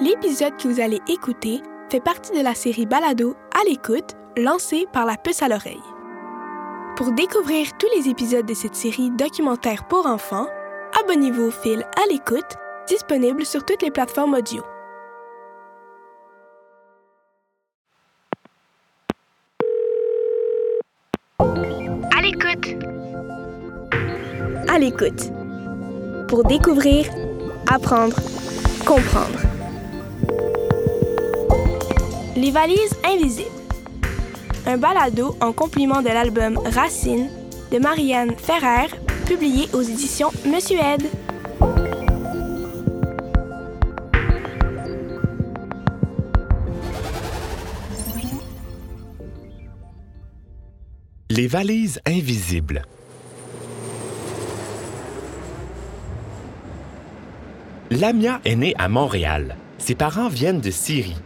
[0.00, 5.04] L'épisode que vous allez écouter fait partie de la série Balado à l'écoute lancée par
[5.04, 5.82] la puce à l'oreille.
[6.96, 10.46] Pour découvrir tous les épisodes de cette série documentaire pour enfants,
[11.02, 12.56] abonnez-vous au fil à l'écoute
[12.88, 14.62] disponible sur toutes les plateformes audio.
[21.38, 22.84] À l'écoute.
[24.66, 25.30] À l'écoute.
[26.26, 27.04] Pour découvrir,
[27.70, 28.16] apprendre,
[28.86, 29.49] comprendre.
[32.40, 33.50] Les valises invisibles.
[34.64, 37.28] Un balado en compliment de l'album Racine
[37.70, 38.88] de Marianne Ferrer,
[39.26, 41.02] publié aux éditions Monsieur Ed.
[51.28, 52.86] Les valises invisibles.
[57.90, 59.56] Lamia est née à Montréal.
[59.76, 61.20] Ses parents viennent de Syrie.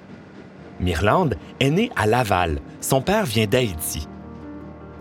[0.81, 2.61] Mirlande est née à Laval.
[2.81, 4.09] Son père vient d'Haïti.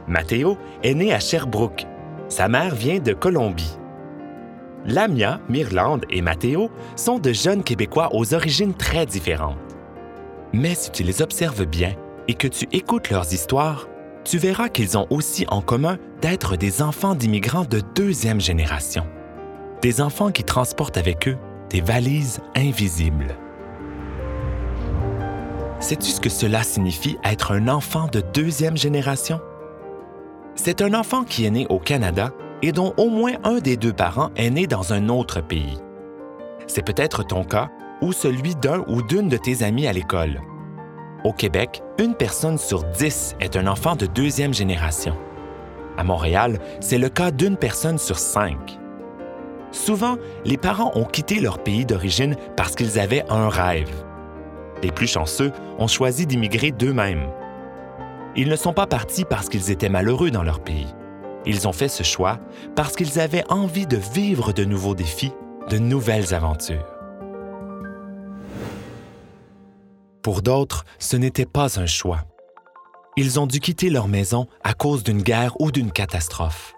[0.07, 1.85] Mathéo est né à Sherbrooke.
[2.29, 3.77] Sa mère vient de Colombie.
[4.85, 9.57] Lamia, Mirlande et Mathéo sont de jeunes Québécois aux origines très différentes.
[10.51, 11.95] Mais si tu les observes bien
[12.27, 13.87] et que tu écoutes leurs histoires,
[14.23, 19.05] tu verras qu'ils ont aussi en commun d'être des enfants d'immigrants de deuxième génération.
[19.81, 21.37] Des enfants qui transportent avec eux
[21.69, 23.35] des valises invisibles.
[25.83, 29.41] Sais-tu ce que cela signifie être un enfant de deuxième génération?
[30.55, 32.31] C'est un enfant qui est né au Canada
[32.61, 35.77] et dont au moins un des deux parents est né dans un autre pays.
[36.67, 37.67] C'est peut-être ton cas
[38.01, 40.39] ou celui d'un ou d'une de tes amis à l'école.
[41.25, 45.17] Au Québec, une personne sur dix est un enfant de deuxième génération.
[45.97, 48.79] À Montréal, c'est le cas d'une personne sur cinq.
[49.71, 53.91] Souvent, les parents ont quitté leur pays d'origine parce qu'ils avaient un rêve.
[54.83, 57.29] Les plus chanceux ont choisi d'immigrer d'eux-mêmes.
[58.35, 60.93] Ils ne sont pas partis parce qu'ils étaient malheureux dans leur pays.
[61.45, 62.39] Ils ont fait ce choix
[62.75, 65.31] parce qu'ils avaient envie de vivre de nouveaux défis,
[65.69, 66.85] de nouvelles aventures.
[70.21, 72.25] Pour d'autres, ce n'était pas un choix.
[73.15, 76.73] Ils ont dû quitter leur maison à cause d'une guerre ou d'une catastrophe.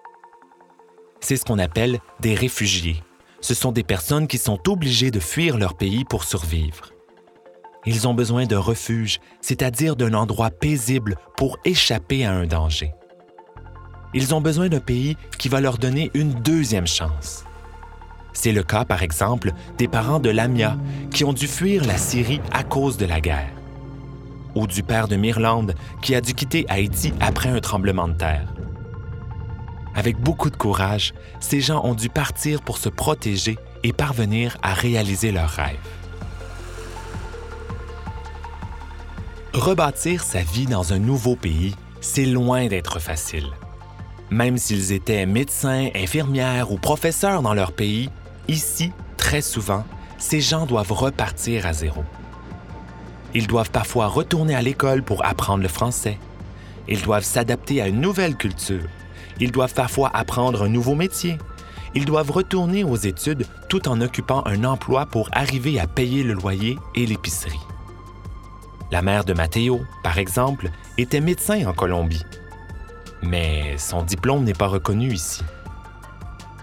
[1.22, 3.02] C'est ce qu'on appelle des réfugiés.
[3.42, 6.95] Ce sont des personnes qui sont obligées de fuir leur pays pour survivre.
[7.86, 12.94] Ils ont besoin d'un refuge, c'est-à-dire d'un endroit paisible pour échapper à un danger.
[14.14, 17.44] Ils ont besoin d'un pays qui va leur donner une deuxième chance.
[18.34, 20.78] C'est le cas, par exemple, des parents de Lamia
[21.12, 23.52] qui ont dû fuir la Syrie à cause de la guerre.
[24.56, 28.54] Ou du père de Mirlande qui a dû quitter Haïti après un tremblement de terre.
[29.96, 34.74] Avec beaucoup de courage, ces gens ont dû partir pour se protéger et parvenir à
[34.74, 35.78] réaliser leurs rêves.
[39.56, 43.48] Rebâtir sa vie dans un nouveau pays, c'est loin d'être facile.
[44.30, 48.10] Même s'ils étaient médecins, infirmières ou professeurs dans leur pays,
[48.50, 49.86] ici, très souvent,
[50.18, 52.04] ces gens doivent repartir à zéro.
[53.34, 56.20] Ils doivent parfois retourner à l'école pour apprendre le français.
[56.90, 58.90] Ils doivent s'adapter à une nouvelle culture.
[59.40, 61.38] Ils doivent parfois apprendre un nouveau métier.
[61.94, 66.34] Ils doivent retourner aux études tout en occupant un emploi pour arriver à payer le
[66.34, 67.58] loyer et l'épicerie.
[68.96, 72.24] La mère de Matteo, par exemple, était médecin en Colombie.
[73.22, 75.42] Mais son diplôme n'est pas reconnu ici.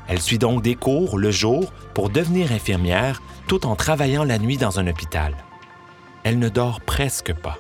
[0.09, 4.57] Elle suit donc des cours le jour pour devenir infirmière tout en travaillant la nuit
[4.57, 5.37] dans un hôpital.
[6.25, 7.59] Elle ne dort presque pas.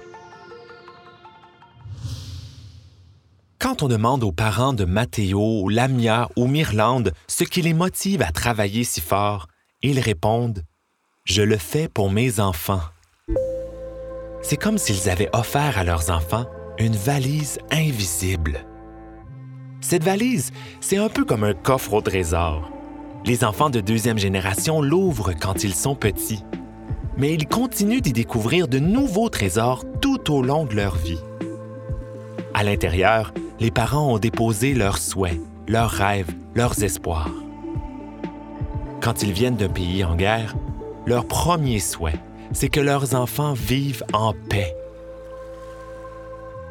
[3.59, 8.33] Quand on demande aux parents de Matteo, Lamia ou Mirlande ce qui les motive à
[8.33, 9.49] travailler si fort,
[9.83, 10.61] ils répondent⁇
[11.25, 12.77] Je le fais pour mes enfants⁇
[14.43, 16.47] C'est comme s'ils avaient offert à leurs enfants
[16.79, 18.67] une valise invisible.
[19.81, 22.71] Cette valise, c'est un peu comme un coffre au trésor.
[23.25, 26.45] Les enfants de deuxième génération l'ouvrent quand ils sont petits,
[27.17, 31.21] mais ils continuent d'y découvrir de nouveaux trésors tout au long de leur vie.
[32.53, 37.31] À l'intérieur, les parents ont déposé leurs souhaits, leurs rêves, leurs espoirs.
[39.01, 40.57] Quand ils viennent d'un pays en guerre,
[41.07, 42.21] leur premier souhait,
[42.53, 44.75] c'est que leurs enfants vivent en paix.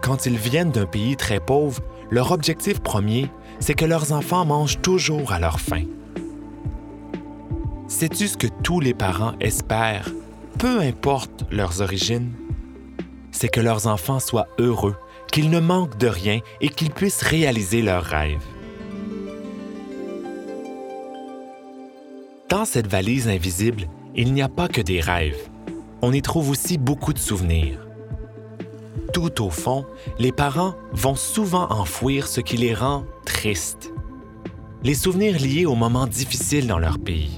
[0.01, 3.30] Quand ils viennent d'un pays très pauvre, leur objectif premier,
[3.60, 5.86] c'est que leurs enfants mangent toujours à leur faim.
[7.88, 10.10] Sais-tu ce que tous les parents espèrent,
[10.57, 12.31] peu importe leurs origines?
[13.31, 14.95] C'est que leurs enfants soient heureux,
[15.31, 18.44] qu'ils ne manquent de rien et qu'ils puissent réaliser leurs rêves.
[22.50, 25.50] Dans cette valise invisible, il n'y a pas que des rêves.
[26.01, 27.80] On y trouve aussi beaucoup de souvenirs.
[29.13, 29.86] Tout au fond,
[30.19, 33.92] les parents vont souvent enfouir ce qui les rend tristes.
[34.83, 37.38] Les souvenirs liés aux moments difficiles dans leur pays.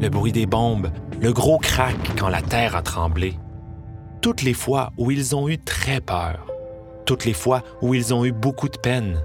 [0.00, 0.90] Le bruit des bombes,
[1.20, 3.34] le gros crack quand la terre a tremblé.
[4.20, 6.46] Toutes les fois où ils ont eu très peur.
[7.06, 9.22] Toutes les fois où ils ont eu beaucoup de peine.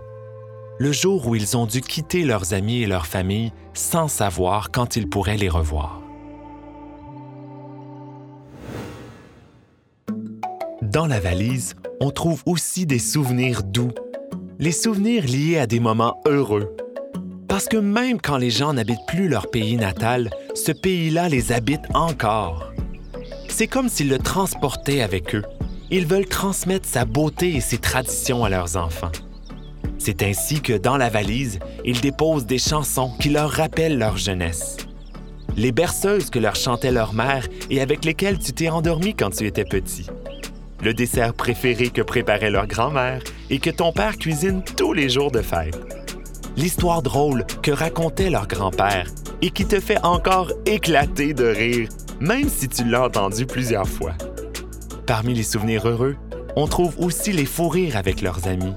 [0.80, 4.96] Le jour où ils ont dû quitter leurs amis et leurs familles sans savoir quand
[4.96, 6.05] ils pourraient les revoir.
[10.92, 13.92] Dans la valise, on trouve aussi des souvenirs doux,
[14.60, 16.76] les souvenirs liés à des moments heureux.
[17.48, 21.82] Parce que même quand les gens n'habitent plus leur pays natal, ce pays-là les habite
[21.96, 22.72] encore.
[23.50, 25.44] C'est comme s'ils le transportaient avec eux.
[25.90, 29.12] Ils veulent transmettre sa beauté et ses traditions à leurs enfants.
[29.98, 34.78] C'est ainsi que dans la valise, ils déposent des chansons qui leur rappellent leur jeunesse.
[35.58, 39.48] Les berceuses que leur chantait leur mère et avec lesquelles tu t'es endormi quand tu
[39.48, 40.06] étais petit
[40.86, 45.32] le dessert préféré que préparait leur grand-mère et que ton père cuisine tous les jours
[45.32, 45.76] de fête.
[46.56, 49.08] L'histoire drôle que racontait leur grand-père
[49.42, 51.90] et qui te fait encore éclater de rire,
[52.20, 54.14] même si tu l'as entendu plusieurs fois.
[55.08, 56.18] Parmi les souvenirs heureux,
[56.56, 58.76] on trouve aussi les fous rires avec leurs amis,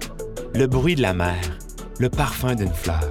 [0.54, 1.58] le bruit de la mer,
[1.98, 3.06] le parfum d'une fleur.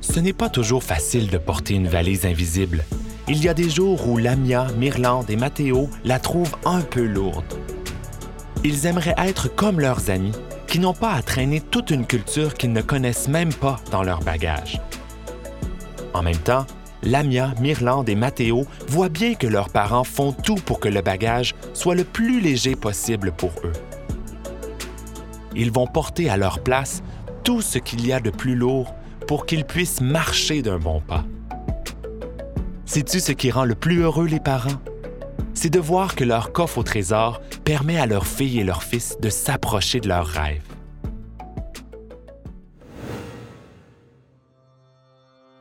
[0.00, 2.84] Ce n'est pas toujours facile de porter une valise invisible,
[3.28, 7.44] il y a des jours où Lamia, Myrlande et Mathéo la trouvent un peu lourde.
[8.64, 10.32] Ils aimeraient être comme leurs amis,
[10.66, 14.20] qui n'ont pas à traîner toute une culture qu'ils ne connaissent même pas dans leur
[14.20, 14.80] bagage.
[16.14, 16.66] En même temps,
[17.02, 21.54] Lamia, Myrlande et Mathéo voient bien que leurs parents font tout pour que le bagage
[21.74, 23.72] soit le plus léger possible pour eux.
[25.54, 27.02] Ils vont porter à leur place
[27.44, 28.94] tout ce qu'il y a de plus lourd
[29.26, 31.24] pour qu'ils puissent marcher d'un bon pas.
[32.94, 34.78] Sais-tu ce qui rend le plus heureux les parents?
[35.54, 39.16] C'est de voir que leur coffre au trésor permet à leurs filles et leurs fils
[39.18, 40.60] de s'approcher de leurs rêves.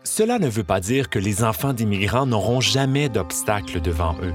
[0.03, 4.33] Cela ne veut pas dire que les enfants d'immigrants n'auront jamais d'obstacles devant eux.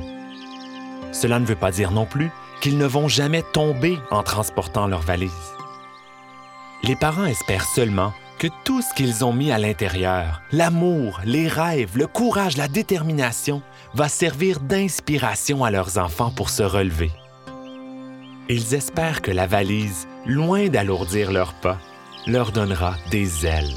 [1.12, 2.30] Cela ne veut pas dire non plus
[2.62, 5.52] qu'ils ne vont jamais tomber en transportant leurs valises.
[6.82, 11.96] Les parents espèrent seulement que tout ce qu'ils ont mis à l'intérieur, l'amour, les rêves,
[11.96, 13.62] le courage, la détermination,
[13.94, 17.10] va servir d'inspiration à leurs enfants pour se relever.
[18.48, 21.78] Ils espèrent que la valise, loin d'alourdir leurs pas,
[22.26, 23.74] leur donnera des ailes.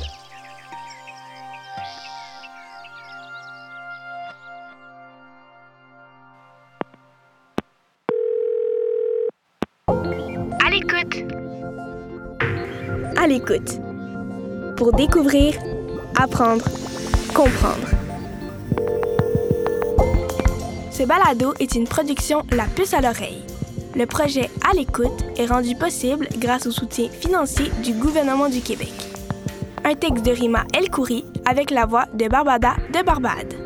[9.88, 11.26] À l'écoute.
[13.18, 13.88] À l'écoute
[14.80, 15.56] pour découvrir,
[16.16, 16.64] apprendre,
[17.36, 17.90] comprendre.
[20.90, 23.44] Ce balado est une production La Puce à l'oreille.
[23.98, 28.94] Le projet À l'écoute est rendu possible grâce au soutien financier du gouvernement du Québec.
[29.84, 33.59] Un texte de Rima El Khoury avec la voix de Barbada de Barbade.